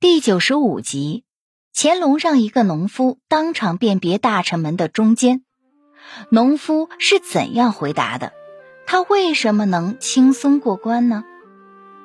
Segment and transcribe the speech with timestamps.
[0.00, 1.24] 第九十五集，
[1.74, 5.42] 乾隆让一个农夫当场辨别大臣们的中间。
[6.30, 8.30] 农夫是怎样回答的？
[8.86, 11.24] 他为什么能轻松过关呢？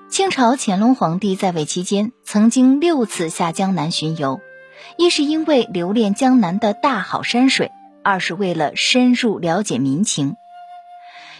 [0.09, 4.41] 清朝乾隆皇帝在位期间，曾经六次下江南巡游，
[4.97, 7.69] 一是因为留恋江南的大好山水，
[8.03, 10.35] 二是为了深入了解民情。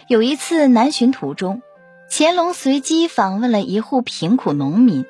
[0.06, 1.62] 有一次南巡途中，
[2.08, 5.04] 乾隆随机访问了一户贫苦农民。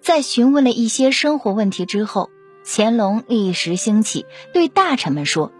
[0.00, 2.30] 在询问了一些生活问题之后，
[2.64, 5.52] 乾隆一时兴起，对大臣们说：“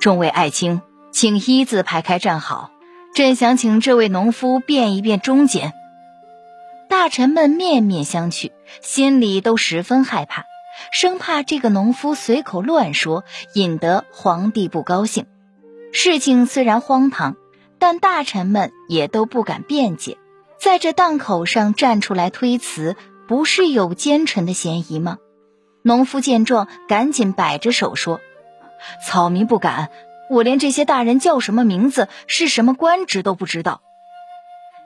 [0.00, 2.70] 众位爱卿，请一字排开站好，
[3.14, 5.72] 朕想请这位农夫辨一辨忠奸。”
[6.88, 10.44] 大臣们面面相觑，心里都十分害怕，
[10.92, 15.26] 生怕这个农夫随口乱说，引得皇帝不高兴。
[15.92, 17.36] 事情虽然荒唐，
[17.78, 20.16] 但大臣们也都不敢辩解，
[20.60, 22.96] 在这档口上站出来推辞。
[23.28, 25.18] 不是有奸臣的嫌疑吗？
[25.82, 28.20] 农夫见状，赶紧摆着手说
[29.06, 29.90] ：“草民不敢，
[30.30, 33.82] 我连这些大人叫什么名字、是什么官职都不知道。”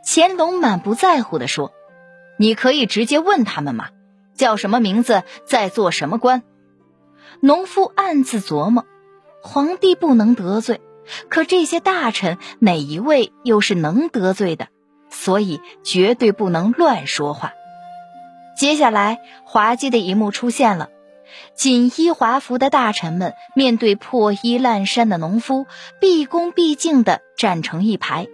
[0.04, 1.72] 乾隆满不在乎地说
[2.38, 3.88] ：“你可以直接问他们嘛，
[4.34, 6.42] 叫什么名字，在做什么官。”
[7.40, 8.84] 农夫暗自琢磨：
[9.42, 10.80] 皇帝不能得罪，
[11.28, 14.68] 可这些大臣哪一位又是能得罪的？
[15.10, 17.52] 所以绝对不能乱说话。
[18.60, 20.90] 接下来，滑稽的一幕出现了：
[21.54, 25.66] 锦衣华服的大臣们面对破衣烂衫的农夫，
[25.98, 28.26] 毕恭毕敬地站成一排。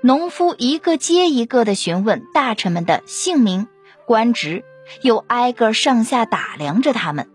[0.00, 3.68] 农夫一个接一个地询问大臣们的姓名、
[4.06, 4.64] 官职，
[5.02, 7.28] 又挨个上下打量着他们。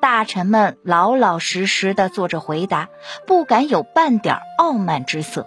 [0.00, 2.88] 大臣们老老实实地做着回答，
[3.28, 5.46] 不敢有半点傲慢之色。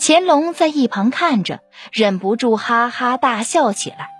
[0.00, 1.58] 乾隆在一旁看着，
[1.90, 4.19] 忍不住哈哈大笑起来。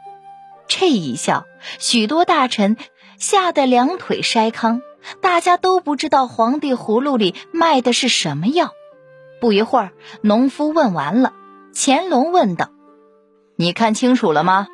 [0.70, 1.46] 这一笑，
[1.80, 2.76] 许多大臣
[3.18, 4.80] 吓得两腿筛糠，
[5.20, 8.70] 大家都不知道皇帝葫芦里卖的是什么药。
[9.40, 9.90] 不一会儿，
[10.22, 11.32] 农夫问完了，
[11.74, 12.70] 乾隆问道
[13.58, 14.68] ：“你看清楚了吗？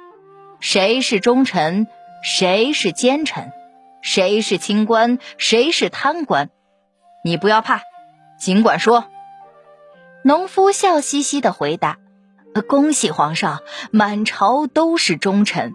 [0.61, 1.87] 谁是忠臣，
[2.23, 3.51] 谁是奸臣，
[4.03, 6.51] 谁是清官，谁是贪官？
[7.25, 7.81] 你不要怕，
[8.39, 9.07] 尽管说。”
[10.23, 11.97] 农夫笑嘻嘻的回答
[12.69, 13.61] ：“恭喜皇上，
[13.93, 15.73] 满朝都是忠臣。”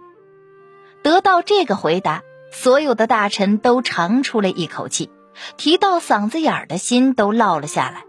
[1.02, 5.10] 得到这个回答，所有的大臣都长出了一口气，
[5.56, 8.04] 提到嗓子眼儿的心都落了下来。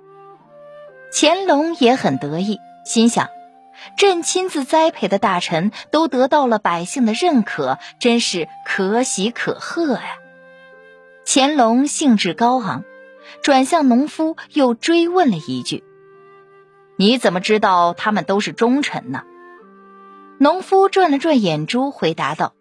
[1.12, 3.30] 乾隆也很得意，心想：
[3.98, 10.18] 朕亲自栽培的大臣都得到了百姓的认可，真是可喜可贺呀！
[11.26, 12.84] 乾隆兴致高昂，
[13.42, 15.84] 转向农夫又追问了一句
[16.98, 19.24] ：“你怎么知道他们都是忠臣呢？”
[20.40, 22.54] 农夫转了转眼珠，回答道。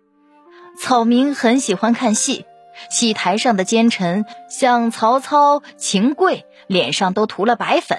[0.79, 2.47] 草民很喜欢看戏，
[2.91, 7.99] 戏台上的奸臣像曹操、秦桧，脸上都涂了白粉；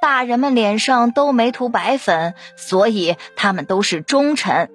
[0.00, 4.70] 大人们脸上都没涂白粉，所以他们都是忠臣。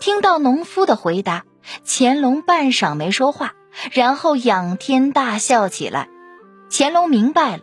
[0.00, 1.44] 听到农夫的回答，
[1.86, 3.54] 乾隆半晌没说话，
[3.92, 6.08] 然后仰天大笑起来。
[6.70, 7.62] 乾隆明白了，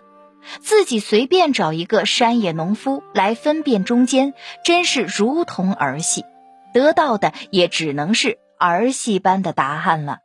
[0.59, 4.33] 自己随便找一个山野农夫来分辨中间，
[4.63, 6.25] 真是如同儿戏，
[6.73, 8.37] 得到的也只能是。
[8.59, 10.19] 儿戏般的答案了。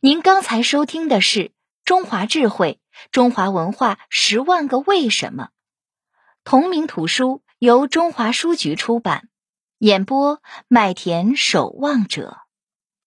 [0.00, 1.40] 您刚才收听的是
[1.84, 2.80] 《中华智慧
[3.10, 5.44] 中华文化十万个为什么》，
[6.44, 9.28] 同名图书由中华书局出版，
[9.78, 12.38] 演播麦田守望者。